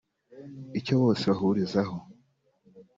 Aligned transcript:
Icyo 0.79 0.93
bose 1.01 1.23
bahurizaho 1.31 1.95